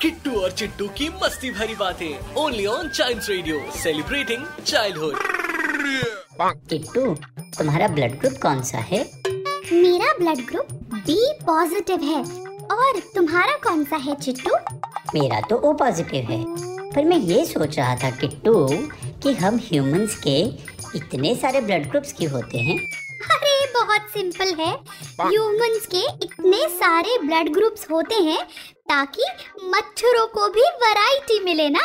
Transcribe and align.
Kittu 0.00 0.30
और 0.30 0.50
चिट्टू 0.50 0.88
की 0.88 1.08
मस्ती 1.08 1.50
भरी 1.50 1.74
बातें 1.74 2.34
only 2.34 2.66
on 2.66 2.88
child 2.88 3.22
radio 3.28 3.60
celebrating 3.82 4.44
childhood 4.66 5.14
Kittu 6.68 7.14
तुम्हारा 7.58 7.88
ब्लड 7.88 8.18
ग्रुप 8.20 8.32
कौन 8.42 8.62
सा 8.62 8.78
है? 8.78 8.98
मेरा 9.72 10.12
ब्लड 10.18 10.46
ग्रुप 10.46 10.66
बी 10.94 11.32
पॉजिटिव 11.46 12.02
है। 12.02 12.20
और 12.66 13.00
तुम्हारा 13.14 13.56
कौन 13.56 13.84
सा 13.84 13.96
है 13.96 14.14
चिट्टू? 14.14 14.54
मेरा 15.20 15.40
तो 15.40 15.56
ओ 15.56 15.72
पॉजिटिव 15.72 16.30
है। 16.30 16.44
पर 16.90 17.04
मैं 17.04 17.18
ये 17.18 17.44
सोच 17.44 17.78
रहा 17.78 17.96
था 17.96 18.10
किट्टू 18.10 18.68
कि 19.22 19.32
हम 19.34 19.56
ह्यूमंस 19.56 20.20
के 20.28 20.38
इतने 20.98 21.34
सारे 21.34 21.60
ब्लड 21.60 21.90
ग्रुप्स 21.90 22.12
क्यों 22.12 22.32
होते 22.32 22.58
हैं? 22.58 22.78
बहुत 23.76 24.08
सिंपल 24.10 24.54
है। 24.60 24.72
ह्यूमंस 25.20 25.86
के 25.86 26.02
इतने 26.24 26.66
सारे 26.70 27.18
ब्लड 27.18 27.52
ग्रुप्स 27.54 27.86
होते 27.90 28.22
हैं 28.22 28.42
ताकि 28.90 29.26
मच्छरों 29.64 30.26
को 30.28 30.48
भी 30.48 30.64
वैरायटी 30.84 31.38
मिले 31.44 31.68
ना। 31.68 31.82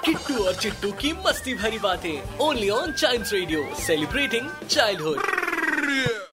किट्टू 0.00 0.44
और 0.44 0.54
चिट्टू 0.54 0.90
की 0.92 1.12
मस्ती 1.26 1.54
भरी 1.54 1.78
बातें। 1.78 2.38
Only 2.38 2.68
on 2.70 2.92
child 2.92 3.32
radio 3.32 3.64
celebrating 3.86 4.50
childhood 4.70 6.32